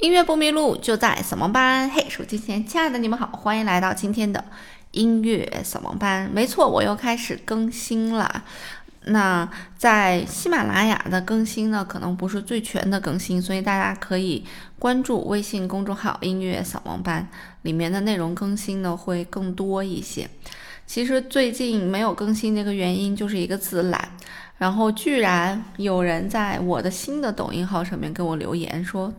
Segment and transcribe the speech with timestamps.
[0.00, 1.90] 音乐不迷路，就在扫盲班。
[1.90, 4.44] 嘿，手机前亲爱的你们好，欢迎来到今天的
[4.92, 6.30] 音乐扫盲班。
[6.32, 8.44] 没错，我又开始更新了。
[9.06, 14.44] 那在喜马拉雅的更新呢，可能不是最全的更新，所以大家可以
[14.78, 17.28] 关注微信公众号“音乐扫盲班”，
[17.62, 20.30] 里面的内容更新呢会更多一些。
[20.86, 24.08] 其实最近没有更新的一个原因就是一个字懒。
[24.58, 29.12] 然后居然有人在我的新的抖音号上面给我留言说：“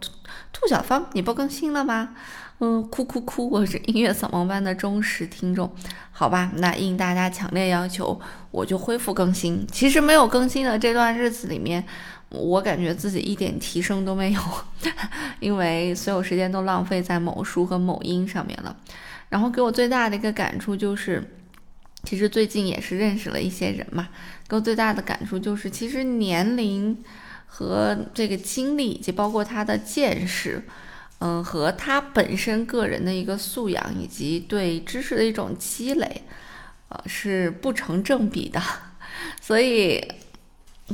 [0.51, 2.15] 兔小芳，你不更新了吗？”
[2.61, 3.49] 嗯，哭哭哭！
[3.49, 5.73] 我是音乐扫盲班的忠实听众，
[6.11, 8.19] 好吧，那应大家强烈要求，
[8.51, 9.65] 我就恢复更新。
[9.71, 11.81] 其实没有更新的这段日子里面，
[12.27, 14.41] 我感觉自己一点提升都没有，
[15.39, 18.75] 因为所有时间都浪费在某书和某音上面了。
[19.29, 21.23] 然后给我最大的一个感触就是。
[22.05, 24.07] 其实最近也是认识了一些人嘛，
[24.47, 26.97] 给我最大的感触就是，其实年龄
[27.49, 30.63] 和这个经历，以及包括他的见识，
[31.17, 36.23] 嗯，和他本身个人的一个素养，以及对知识的一种积累，
[36.87, 38.61] 呃，是不成正比的，
[39.41, 40.01] 所以。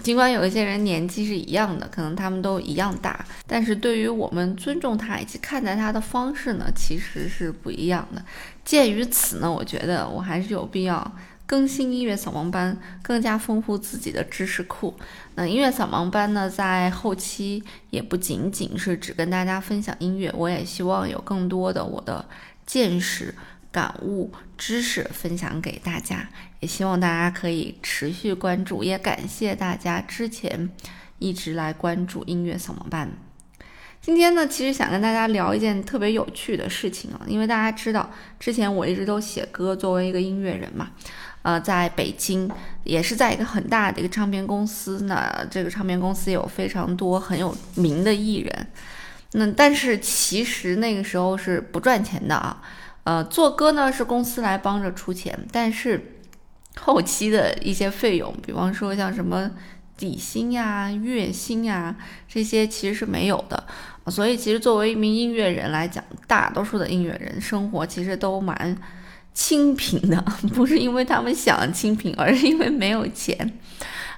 [0.03, 8.21] 尽管有一些人年纪是一样的，可能他们都一样大，但是对于我们尊重他以及看待他的方式呢，其实是不一样的。
[8.65, 10.99] 鉴于此呢，我觉得我还是有必要
[11.45, 14.95] 更新音乐扫盲班，更加丰富自己的知识库。
[15.35, 22.25] 那音乐扫盲班呢，在后期也不仅仅是只跟大家分享音乐，我也希望有更多的我的
[22.65, 23.35] 见识。
[23.71, 26.29] 感悟、知识分享给大家，
[26.61, 30.69] 也希望大家可以持续关注，也感谢大家之前
[31.19, 33.11] 一直来关注音乐扫盲班。
[33.99, 40.91] 今天呢，其实想跟大家聊一件特别有趣的事情啊，因为大家知道，之前我一直都写歌，作为一个音乐人嘛，
[41.45, 42.49] 呃，在北京
[42.83, 48.67] 也是在一个很大的一个唱片公司，那这个唱片公司有非常多很有名的艺人，
[49.33, 52.63] 那但是其实那个时候是不赚钱的啊。
[53.03, 56.17] 呃，做歌呢是公司来帮着出钱，但是
[56.79, 59.51] 后期的一些费用，比方说像什么
[59.95, 61.95] 底薪呀、月薪呀
[62.27, 63.63] 这些其实是没有的。
[64.07, 68.75] 所以其实作为一名音乐人来讲，大多数的音乐人生活其实都蛮
[69.35, 70.19] 清贫的，
[70.55, 73.37] 不是因为他们想清贫，而是因为没有钱。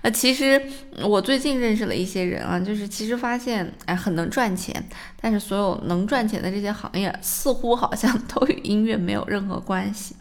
[0.03, 0.61] 啊其实
[1.01, 4.81] 我最近认识了一些人啊，就是其实发现哎很能赚钱，
[5.19, 10.16] 但是所有能赚钱的这些行业似乎好像都与音乐没有任何关系。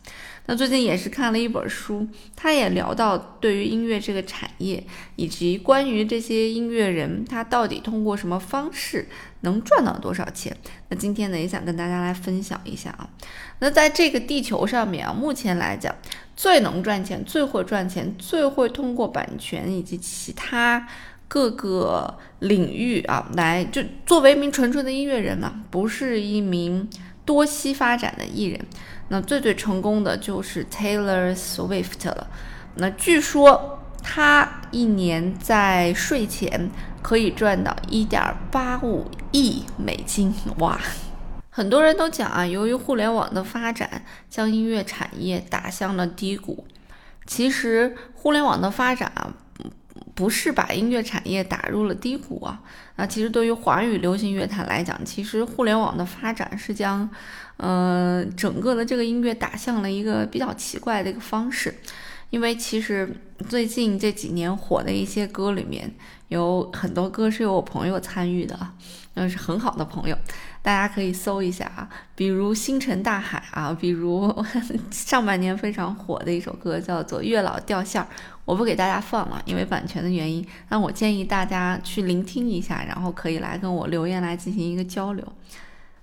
[0.47, 4.83] 那最近也是看了一本书，他也聊到对于音乐这个产业，
[5.17, 9.09] 以及关于这些音乐人他到底通过什么方式
[9.41, 10.57] 能赚到多少钱。
[10.89, 13.09] 那今天呢也想跟大家来分享一下啊。
[13.59, 15.95] 那在这个地球上面啊，目前来讲。
[16.39, 20.87] 最能赚钱、最会赚钱、最会通过版权以及其他
[21.27, 26.87] 各个领域啊，来就作为一名纯纯的音乐人嘛，不是一名
[27.25, 28.61] 多栖发展的艺人。
[29.09, 32.27] 那最最成功的就是 Taylor Swift 了。
[32.77, 36.71] 那据说他一年在税前
[37.03, 40.79] 可以赚到一点八五亿美金，哇！
[41.51, 46.67] 很多人都讲啊，由于互联网的发展，将音乐产业打向了低谷。
[47.25, 49.33] 其实，互联网的发展啊，
[50.17, 52.61] 不是把音乐产业打入了低谷啊。
[52.97, 57.09] 那其实对于华语流行乐坛来讲，其实互联网的发展是将，
[57.59, 61.73] 呃，整个的这个音乐打向了一个比较奇怪的一个方式。
[62.31, 63.09] 因为其实
[63.49, 65.89] 最近这几年火的一些歌里面，
[66.27, 68.59] 有很多歌是由我朋友参与的，
[69.15, 70.19] 那是很好的朋友。
[70.61, 74.35] 大家可以搜一下啊，比如星辰大海啊，比如
[74.91, 78.05] 上半年非常火的一首歌叫做《月老掉线儿》，
[78.47, 80.43] 我不给大家放了，因为版权的原因。
[80.71, 85.27] 那我建议大家去聆听一下，然后可以来跟我留言来进行一个交流。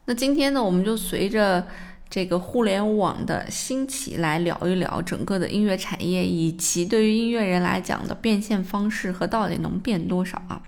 [0.06, 1.66] 那今天呢，我们就随着
[2.09, 10.62] 这个互联网的兴起来聊一聊整个的音乐产业，以及对于音乐人来讲的变现方式和到底能变多少啊。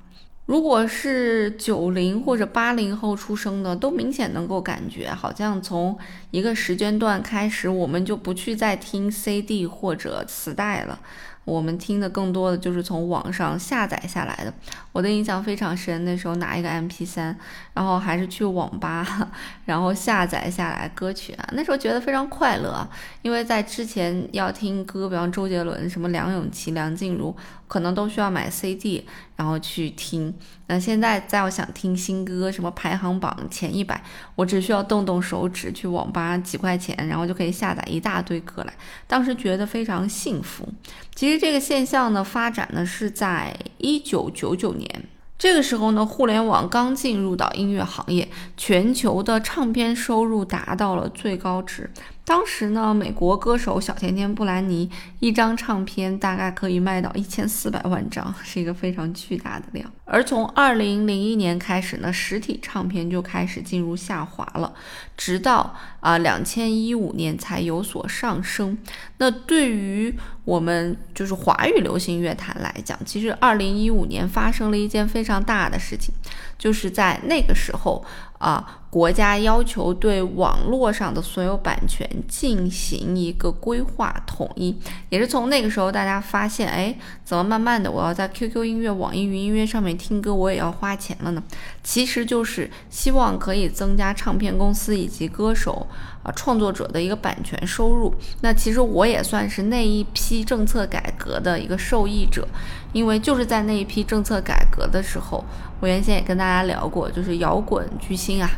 [0.46, 5.98] 如果是九零或者八零后出生的，都明显能够感觉，好像从
[6.32, 11.00] 一个时间段开始，我们就不去再听 CD 或者磁带了。
[11.46, 14.54] 我们听的更多的就是从网上下载下来的。
[14.92, 17.38] 我的印象非常深，那时候拿一个 M P 三
[17.74, 19.06] 然后还是去网吧，
[19.66, 21.48] 然后下载下来歌曲啊。
[21.54, 22.88] 那时候觉得非常快乐，
[23.22, 27.36] 因为在之前要听歌，比方周杰伦、什么梁咏琪、梁静茹，
[27.68, 30.34] 可能都需要买 CD，然后去听。
[30.68, 34.04] 那现在再要想听新歌，什么排行榜前一百，
[34.36, 38.74] 我只需要动动手指去网吧几块钱，然后就可以下载一大堆歌来。
[39.08, 40.68] 当时觉得非常幸福。
[41.14, 45.04] 其实这个现象呢，发展呢是在一九九九年，
[45.38, 48.28] 这个时候呢，互联网刚进入到音乐行业，
[48.58, 51.90] 全球的唱片收入达到了最高值。
[52.26, 54.90] 当时呢，美国歌手小甜甜布兰妮
[55.20, 59.90] 一张唱片大概可以卖到一千四百万张，是一个非常巨大的量。
[60.06, 64.74] 而从二零零一年开始呢，实体唱片就开始进入下滑了，
[65.16, 68.76] 直到啊两千一五年才有所上升。
[69.18, 70.12] 那对于
[70.46, 76.12] 我们就是华语流行乐坛来讲，其实二零一五年发生了一件非常大的事情，
[76.58, 78.04] 就是在那个时候。
[78.38, 84.76] 啊，国家要求对网络上的所有版权进行一个规划统一，
[85.10, 91.42] 也是从那个时候，大家发现，哎，怎么慢慢的我要在 QQ 音乐、网易云音乐上面听歌，我也要花钱了呢？
[91.84, 95.88] 其实就是希望可以增加唱片公司以及歌手
[96.24, 98.14] 啊创作者的一个版权收入。
[98.42, 102.48] 那其实我也算是那一批政策改革的一个受益者，
[102.92, 105.44] 因为就是在那一批政策改革的时候。
[105.82, 108.50] 我原先也跟大家聊过，就是摇滚巨星亲啊，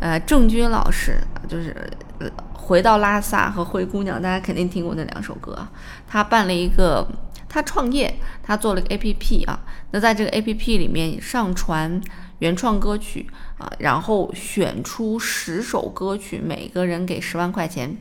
[0.00, 1.76] 呃，郑钧老师，就是
[2.54, 5.68] 回到拉萨和灰姑娘，大家肯定听过那两首歌。
[6.08, 7.06] 他办了一个，
[7.46, 9.60] 他创业，他做了个 A P P 啊。
[9.90, 12.00] 那在这个 A P P 里面上传
[12.38, 13.28] 原创歌曲
[13.58, 17.98] 啊，然后选出十首歌曲，每个人给十万块钱。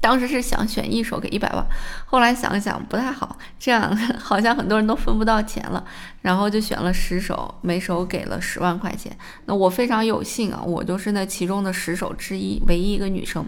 [0.00, 1.64] 当时是想选一首给一百万，
[2.04, 5.82] 后来想想不太好，这样 好像很多人都分不到钱了，
[6.24, 9.16] 然后就选了十首，每首给了十万块钱。
[9.46, 13.46] 那我非常有幸啊，我就是那其中的十首之一，唯一一个女生。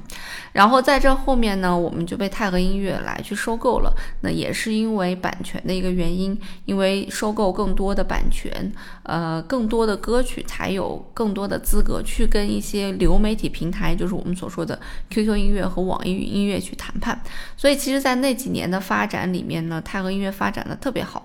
[0.52, 3.92] 然后在这后面呢，我们就被泰和音乐来去收购了。
[4.22, 14.78] 那也是因为版权的一个原因，因为收购更多的版权，呃，更多的歌曲才有更多的资格去跟一些流媒体平台，就是我们所说的
[15.10, 16.46] QQ 音乐和网易云音。
[16.46, 17.20] 乐去谈判，
[17.56, 21.24] 所以其实，在那几年的发展里面呢，泰和音乐发展的特别好，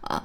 [0.00, 0.24] 啊，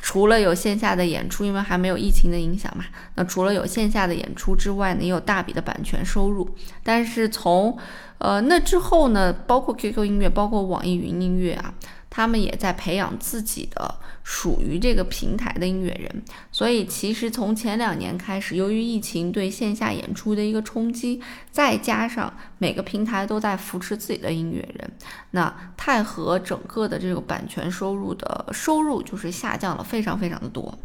[0.00, 6.48] 除了有线下的演出，因为还没有疫情的影响嘛，那除了有线下的演出之外呢，也有大笔的版权收入。
[6.82, 7.76] 但是从，
[8.18, 11.74] 呃，那之后呢，包括 QQ 音乐，包括网易云音乐啊。
[12.10, 21.20] 他们也在培养自己的属于这个平台的音乐人，所以其实从前两年开始，由于疫情对线下演出的一个冲击，
[21.52, 24.90] 再加上每个平台都在扶持自己的音乐人，
[25.30, 30.76] 那泰和整个的这个版权收入的收入就是下降了非常非常的多。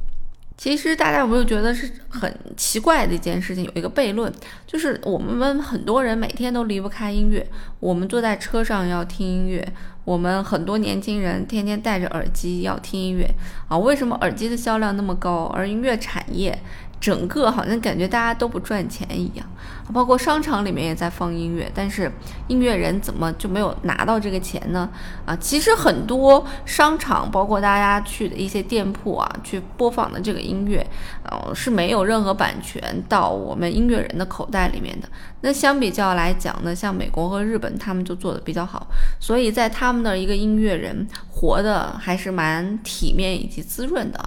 [0.58, 3.66] 其实大家有没有觉得是很奇怪的一件事情？
[3.66, 4.32] 有一个悖论，
[4.66, 7.46] 就是我们很多人每天都离不开音乐，
[7.82, 9.68] 我们坐在车上要听音乐。
[10.06, 13.28] 我们很多年轻人天天戴着耳机要听音乐
[13.68, 16.58] 啊，为什么耳机的销量那么高，而音乐产业？
[16.98, 19.46] 整个好像感觉大家都不赚钱一样，
[19.94, 22.12] 包括商场里面也在放音乐，但是
[22.48, 24.90] 音乐人怎么就没有拿到这个钱呢？
[25.24, 30.84] 啊，其实很多商场，包括大家去的一些店铺啊，去播放的这个音乐，
[31.30, 35.08] 呃，是没有任何版权到我们音乐人的口袋里面的。
[35.42, 38.88] 那相比较来讲呢，像美国和日本，他们就做的比较好，
[39.20, 44.20] 所以在他们的一个音乐人活的还是蛮体面以及滋润的。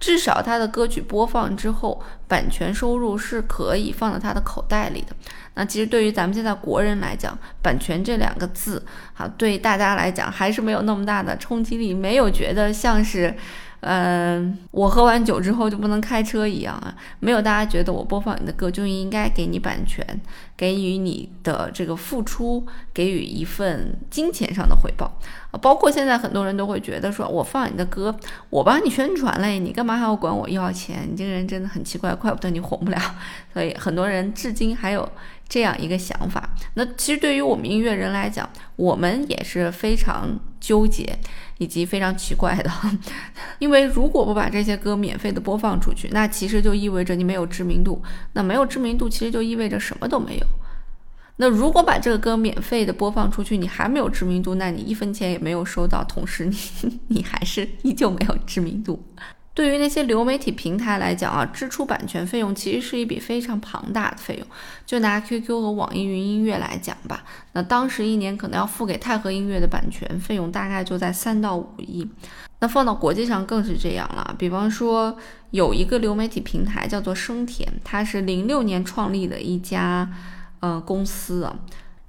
[0.00, 5.14] 至少他的歌曲播放之后，版权收入是可以放到他的口袋里的。
[5.54, 8.82] 那其实对于咱们现在国人来讲，版权这两个字，
[9.12, 13.34] 哈，对大家来讲还是没有那么大的冲击力，没有觉得像是。
[13.84, 20.06] 嗯，我喝完酒之后就不能开车一样啊，没有大家觉得我播放你的歌就应该给你版权，
[20.56, 25.18] 给予你的这个付出，给予一份金钱上的回报
[25.50, 25.58] 啊。
[25.60, 28.14] 包括现在很多人都会觉得说，我放你的歌，
[28.50, 31.08] 我帮你宣传嘞，你干嘛还要管我要钱？
[31.10, 32.98] 你这个人真的很奇怪，怪不得你红不了。
[33.52, 35.08] 所以很多人至今还有
[35.48, 36.50] 这样一个想法。
[36.74, 41.18] 那其实对于我们音乐人来讲，我们也是非常纠结。
[41.62, 42.70] 以及非常奇怪的，
[43.60, 48.02] 因为如果不把这些歌免费的播放出去，那其实就意味着你没有知名度。
[48.32, 50.46] 那没有知名度，其实就意味着什么都没有。
[51.36, 56.56] 那如果把这个歌免费的播放出去，你还没有知名度，那你一分钱也没有收到，同时你
[57.08, 59.02] 你还是依旧没有知名度。
[59.54, 64.46] 对于那些流媒体平台来讲啊，支出版权费用其实是一笔非常庞大的费用。
[64.86, 72.08] 就拿 QQ 和网易云音乐来讲吧，那当时一年可能要付给泰和音乐的版权费用大概就在三到五亿。
[72.60, 74.34] 那放到国际上更是这样了。
[74.38, 75.16] 比方说
[75.50, 80.08] 有一个流媒体平台叫做生田，它是零六年创立的一家
[80.60, 81.54] 呃公司啊。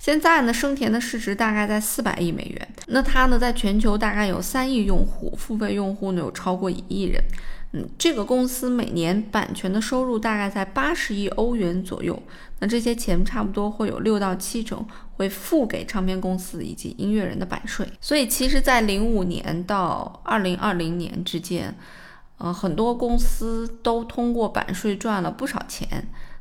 [0.04, 2.68] 现在呢，生田的市值大概在四百亿美元。
[2.88, 7.24] 那它呢，在全球大概有三亿用户，付费用户呢有超过一亿人。
[7.72, 12.22] 嗯，这个公司每年版权的收入大概在八十亿欧元左右。
[12.60, 17.88] 那这些钱差不多会有六到七成会付给唱片公司以及音乐人的版税。
[18.02, 21.74] 所以，其实，在零五年到二零二零年之间。
[22.40, 25.88] 呃，很多公司都通过版税赚了不少钱。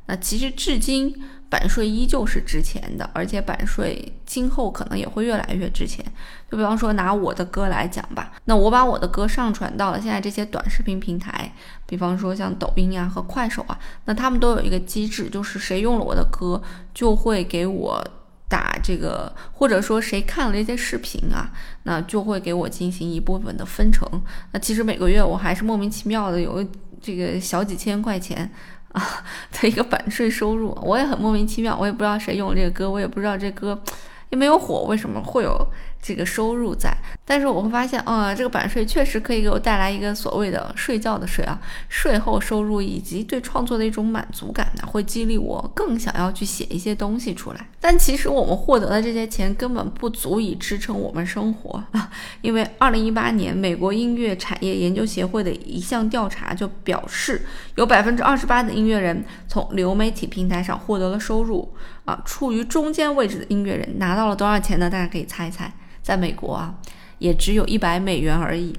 [0.05, 1.13] 那其实至今
[1.49, 6.03] 版税依旧是值钱的，而且版税今后可能也会越来越值钱。
[6.49, 11.53] 就比方说拿我的歌来讲吧，那我把我的歌上传到了现在这些短视频平台，
[11.85, 16.61] 比方说像抖音呀和快手啊，那他们都有一个机制，就是谁用了我的歌，
[16.93, 18.03] 就会给我
[18.49, 21.51] 打这个，或者说谁看了这些视频啊，
[21.83, 24.07] 那就会给我进行一部分的分成。
[24.51, 26.65] 那其实每个月我还是莫名其妙的有
[26.99, 28.51] 这个小几千块钱。
[28.93, 29.23] 啊
[29.61, 33.79] 的一个版税收入，我也很莫名其妙，我也不知道谁用这个歌，我也不知道这歌
[34.31, 35.67] 也没有火，为什么会有？
[36.03, 36.93] 这个收入在，
[37.23, 41.57] 但是我会发现，啊，这个版税确实可以给我带来一个所谓的睡觉的税啊，
[41.87, 47.69] 税后收入以及对创作的一种满足感呢，会激励我更想要去写一些东西出来。
[47.79, 57.45] 但其实我们获得的这些钱根本不足以支撑我们生活啊，因为二零一八年美国音乐产业研究协会的一项调查就表示，
[57.75, 64.89] 有百分之二十八的音乐人从流媒体平台上获得了收入啊，处于中间位置的音乐人拿到了多少钱呢？
[64.89, 65.71] 大家可以猜一猜。
[66.03, 66.75] 在美国啊，
[67.17, 68.77] 也只有一百美元而已。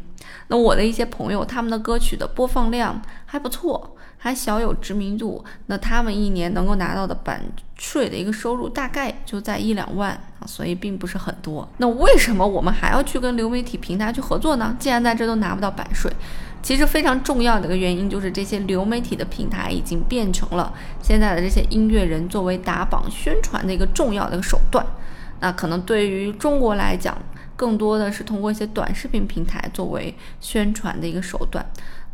[0.48, 5.42] 那我的一些朋友，他们的歌曲的播放量还不错，还小有知名度。
[5.66, 7.42] 那他们一年能够拿到的版
[7.76, 11.66] 税的一个收入，大概就在一两万啊，所以并不是很多。
[11.78, 14.76] 那为什么我们还要去跟流媒体平台去合作呢？
[14.78, 16.12] 既然在这都拿不到版税，
[16.62, 24.84] 其实非常重要的一个原因就是，这些流媒体的平台已经变成了现在的这些音乐人作为打榜宣传的一个重要的一个手段。
[25.40, 27.16] 那可能对于中国来讲，
[27.56, 31.64] 更多的是通过一些短视频平台作为宣传的一个手段。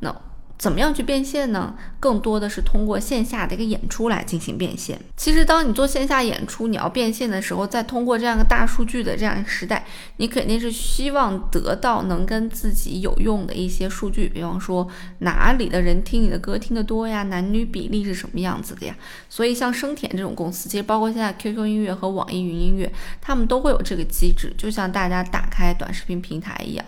[0.01, 0.15] 那。
[0.61, 1.75] 怎么样去变现呢？
[1.99, 5.01] 更多的是通过线下的一个演出来进行变现。
[5.17, 9.87] 其实，当你做线下演出，你要变现的时候，再通过这样一个大数据的这样一个时代，
[10.19, 14.87] 你肯定是希望得到能跟自己有用的一些数据，比方说
[15.21, 18.95] 哪里的人听你的歌听得多呀，男女比例是什么样子的呀。
[19.31, 26.85] 所以，像生田这种公司，其实包括现在 QQ 音乐和网易云音乐，他们都会有这个机制，就像大家打开短视频平台一样。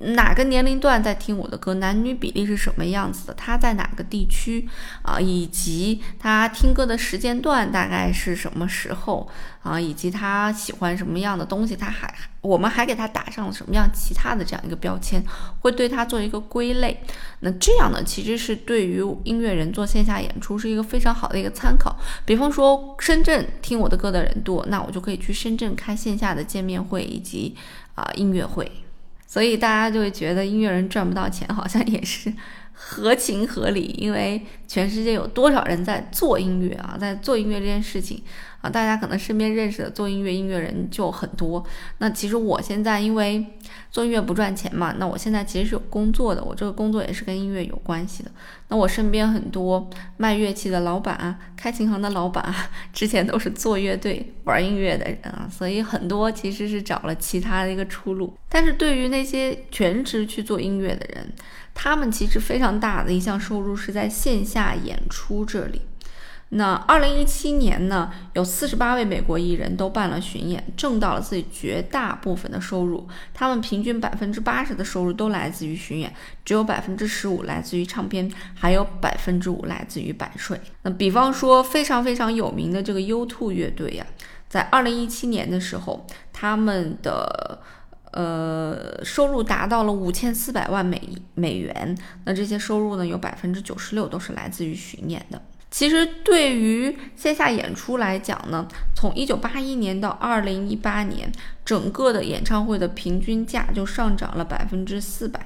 [0.00, 1.74] 哪个年龄段在听我的歌？
[1.74, 3.34] 男女比例是什么样子的？
[3.34, 4.68] 他在哪个地区
[5.02, 5.20] 啊？
[5.20, 9.28] 以及他听歌的时间段大概是什么时候
[9.62, 9.80] 啊？
[9.80, 11.76] 以及他喜欢什么样的东西？
[11.76, 15.22] 他还我们还给他打上了什么样其他的这样一个标签，
[15.60, 17.00] 会对他做一个归类。
[17.40, 21.96] 那这样呢，其实是对于音乐人做线下演出是一个非常好的一个参考。
[22.24, 27.56] 比方说深圳听我的歌的人多，那我就可以去深圳开线下的见面会以及
[27.94, 28.70] 啊音乐会。
[29.26, 32.32] 所以大家就会觉得音乐人赚不到钱，好像也是
[32.72, 38.22] 合情合理，因为全世界有多少人在做音乐啊，在做音乐这件事情。
[38.60, 41.64] 啊大家可能身边认识的做音乐音乐人就很多。
[41.98, 43.44] 那其实我现在因为
[43.90, 46.42] 做音乐不赚钱嘛，那我现在其实是有工作的。
[46.42, 48.30] 我这个工作也是跟音乐有关系的。
[48.68, 58.36] 那我身边很多卖乐器的老板啊，开琴行的老板啊， 之前都是做乐队玩音乐的人啊，所以很多其实是找了其他的一个出路。
[58.48, 61.32] 但是对于那些全职去做音乐的人，
[61.74, 65.82] 他们其实非常大的一项收入是在线下演出这里。
[66.50, 73.06] 那二零一七年呢，有四十八位美国艺人都办了巡演，挣到了自己绝大部分的收入。
[73.34, 80.58] 他们平均百分之八十的收入都来自于巡演，只有百分之十五来自于唱片，还有百分之五来自于版税。
[80.82, 84.06] 那比方说非常非常有名的这个 U2 乐队呀，
[84.48, 87.60] 在二零一七年的时候，他们的
[88.12, 91.02] 呃收入达到了五千四百万美
[91.34, 91.98] 美元。
[92.24, 95.42] 那这些收入呢，有百分之九十六都是来自于巡演的。
[95.76, 101.30] 其实对于线下演出来讲呢，从一九八一年到二零一八年，
[101.66, 105.38] 整个的演唱会的平均价就上涨了百分之四百。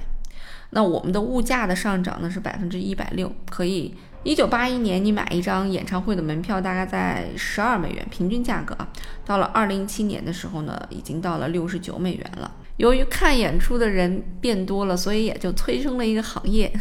[0.70, 3.32] 那我们的物价的上涨呢是百分之一百六。
[3.50, 8.88] 可以，一九八一年你买一张演唱会的门票大概在十二美元平均价格啊，
[9.26, 12.49] 到了二零一七年的时候呢，已经到了六十九美元了。
[12.76, 16.72] 由于看演出的人变多了，所以也就催生了一个行业。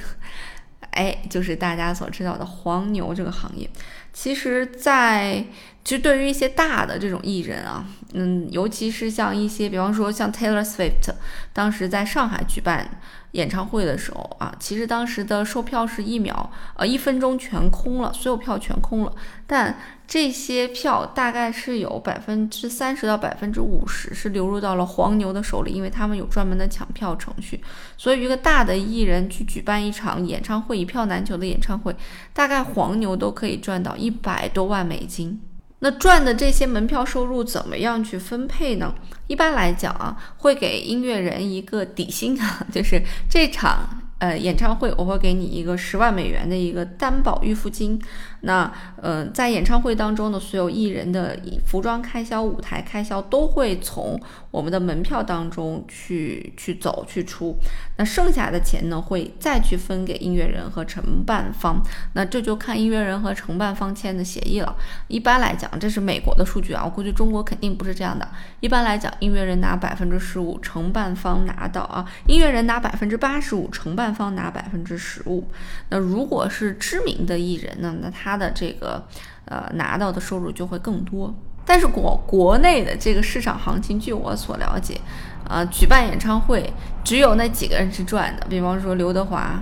[0.99, 3.69] 哎，就是大家所知道的黄牛这个行业，
[4.11, 5.45] 其实，在
[5.85, 11.13] 其实对于一些大的这种艺人啊，嗯，尤其是像一些，比方说像 Taylor Swift，
[11.53, 12.99] 当时在上海举办。
[13.33, 19.13] 演唱会的时候啊，其实当时的售票是一秒，呃，一分钟全空了，所有票全空了。
[19.45, 19.77] 但
[20.09, 27.63] 这些票大概是有百分之三十到百分之五十是流入到了黄牛的手里，因为他们有专门的抢票程序。
[27.95, 31.95] 所以一个大的艺人去举办一场演唱会，一票难求的演唱会，
[32.33, 35.39] 大概黄牛都可以赚到一百多万美金。
[35.81, 38.95] 那赚的这些门票收入怎么样去分配呢？
[39.27, 42.99] 一般来讲啊，会给音乐人一个底薪啊， 就是
[43.29, 47.99] 这场呃演唱会，我会给你一个十万美元的一个担保预付金。
[48.41, 48.71] 那
[49.01, 54.17] 呃，在演唱会当中呢，所有艺人的服装开销、舞台开销都会从
[54.49, 57.57] 我们的门票当中去去走去出。
[57.97, 61.83] 那剩下的钱呢，会再去分给音乐人和承办方。
[62.13, 64.73] 那这就看音乐人和承办方签的协议了。
[65.09, 68.25] 一般来讲，这是美国的数据啊，我估计中国肯定不是这样的。
[68.61, 75.47] 一般来讲，音乐人拿百分之十五，承办方拿到啊，音乐人拿百分之八十五，承办方拿百分之十五。
[75.89, 79.05] 那如果是知名的艺人呢，那他的这个
[79.45, 81.33] 呃拿到的收入就会更多。
[81.65, 84.99] 但是国国内的这个市场行情，据我所了解。
[85.47, 86.71] 啊，举办演唱会
[87.03, 89.59] 只有那几个人是赚的，比方说刘德华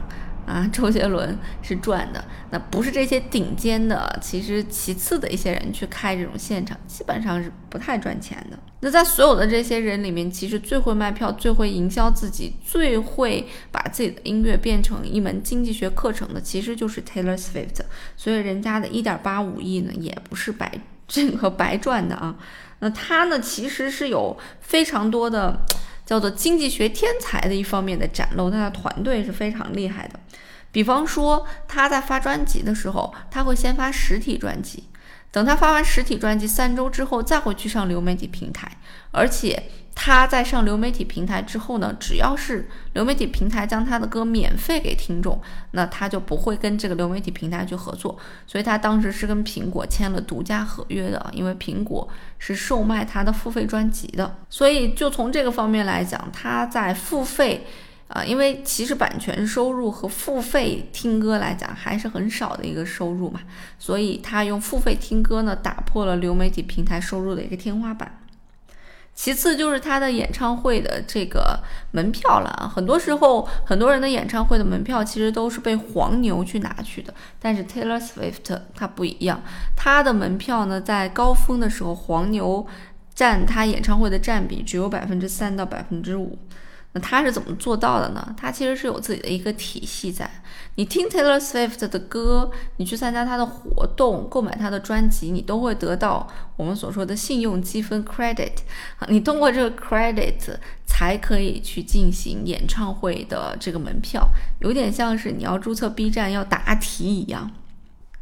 [0.47, 8.57] 啊、周杰伦是赚的，那不是这些顶尖的，其实其次的一些人去开这种现场，基本上是不太赚钱的。
[8.79, 17.81] 那在所有的这些人里面，其实最会卖票、最会营销自己、最会把自己的音乐变成一门经济学课程的，其实就是 Taylor Swift。
[18.15, 20.71] 所以人家的一点八五亿呢，也不是白
[21.07, 22.37] 这个白赚的啊。
[22.79, 25.59] 那他呢，其实是有非常多的
[26.07, 30.19] 叫做经济学天才的一方面的展露，他的团队是非常厉害的。
[30.71, 34.85] 比方说，他在发专辑的时候，他会先发实体专辑，
[35.31, 38.77] 等他发完实体专辑三周之后，再会去上流媒体平台，
[39.11, 39.69] 而且。
[39.99, 48.15] 他在上流媒体平台之后呢，只要是流媒体平台将他的歌免费给听众，那他就不会跟这个流媒体平台去合作。
[48.45, 54.37] 所以他当时是跟苹果签了独家合约的，因为苹果是售卖他的付费专辑的。
[54.51, 57.65] 所以就从这个方面来讲，他在付费，
[58.07, 63.41] 啊，因为其实版权收入和付费听歌来讲还是很少的一个收入嘛，
[63.79, 68.19] 所以他用付费听歌呢，打破了流媒体平台收入的一个天花板。
[69.17, 71.59] 其次就是他的演唱会的这个
[71.89, 79.41] 门票了，很多时候很多人的演唱会的门票其实都是被黄牛去拿去的，但是 Taylor Swift 他不一样，
[79.75, 82.65] 他的门票呢在高峰的时候黄牛
[83.15, 86.37] 占他演唱会的占比只有百分之三到百分之五。
[86.99, 88.35] 他是怎么做到的呢？
[88.37, 90.29] 他其实是有自己的一个体系在。
[90.75, 98.51] 你听 Taylor Swift 的歌，你去参加他的活动，购买他的专辑，你都会得到我们所说的信用积分 credit。
[99.07, 100.35] 你通过这个 credit
[100.85, 104.27] 才可以去进行演唱会的这个门票，
[104.59, 107.49] 有点像是你要注册 B 站要答题一样。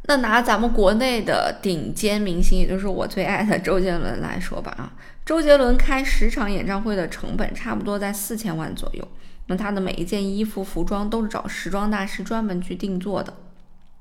[0.08, 4.92] 那拿咱们国内的顶尖明星，也就是我最爱的周杰伦来说吧，啊，
[5.26, 9.06] 周杰伦开十场演唱会的成本差不多在四千万左右。
[9.48, 13.34] 那他的每一件衣服、服装都是找时装大师专门去定做的。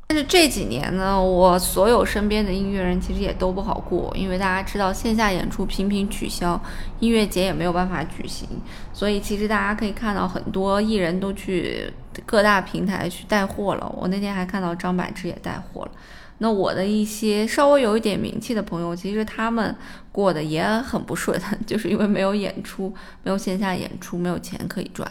[0.08, 6.62] 但是这几年呢，我所有身边的音乐人其实也都不好过，因为大家知道线下演出频频取消，
[7.00, 8.48] 音乐节也没有办法举行，
[8.94, 11.92] 所以其实大家可以看到很多艺人都去
[12.24, 13.92] 各大平台去带货了。
[13.98, 15.92] 我那天还看到张柏芝也带货了。
[16.40, 19.76] 那我的一些稍微有一点名气的朋友，其实他们
[20.12, 22.94] 过得也很不顺， 就是因为没有演出，
[23.24, 25.10] 没有线下演出，没有钱可以赚。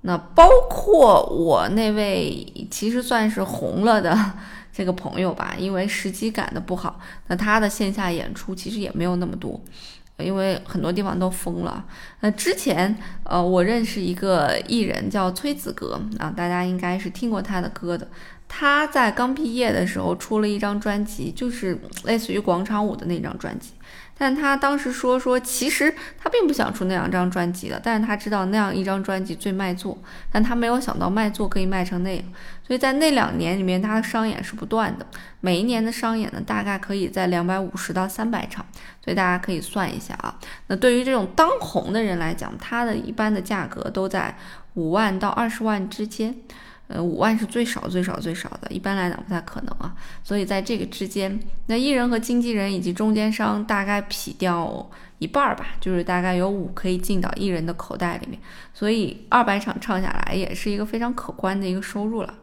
[0.00, 4.32] 那包括我那位其实算是红了的
[4.72, 9.58] 这个朋友吧，因为时机赶的不好，那他的线下演出其实也没有那么多，
[10.18, 11.84] 因为很多地方都封了。
[12.20, 18.06] 那之前呃，我认识一个艺人叫崔子格啊，大家应该是听过他的歌的。
[18.56, 23.72] 他在刚毕业的时候出了一张专辑，就是类似于广场舞的那张专辑。
[24.16, 29.98] 但他当时说说，其实他并不想出那两张专辑的，但是他知道那样一张专辑最卖座，
[30.30, 32.24] 但他没有想到卖座可以卖成那样。
[32.64, 35.04] 所以在那两年里面，他的商演是不断的，
[35.40, 38.64] 每一年的商演呢，大概可以在两百五十到三百场。
[39.04, 40.38] 所以大家可以算一下啊，
[40.68, 44.36] 那对于这种当红的人来讲，他的一般的价格都在
[44.74, 46.36] 五万到二十万之间。
[46.86, 49.96] 呃，五万是最少最少最少的，一般来讲不太可能啊。
[50.22, 58.38] 所以在这个之间，那艺人和经纪人以及中间商大概劈掉一半儿吧，就是大概有五可以进到艺人的口袋里面。
[58.74, 62.34] 所以二百场唱下来也是一个非常可观的一个收入了。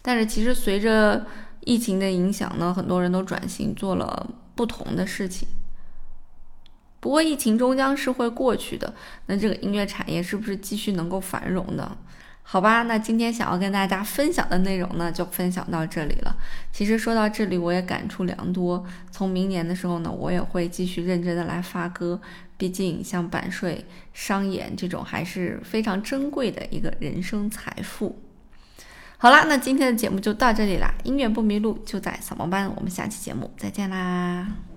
[0.00, 1.26] 但是其实随着
[1.60, 5.46] 疫情的影响呢，很多人都转型做了不同的事情。
[7.00, 8.94] 不过疫情终将是会过去的，
[9.26, 11.96] 那这个音乐产业是不是继续能够繁荣呢？
[12.52, 16.36] 好吧，那今天想要跟大家分享的内容呢，就分享到这里了。
[16.72, 18.84] 其实说到这里，我也感触良多。
[19.12, 22.20] 从明年的时候呢，我也会继续认真的来发歌。
[22.56, 28.20] 毕竟像版税、商演这种，还是非常珍贵的一个人生财富。
[29.16, 30.92] 好啦，那今天的节目就到这里啦。
[31.04, 32.68] 音乐不迷路，就在扫盲班。
[32.74, 34.69] 我们下期节目再见啦。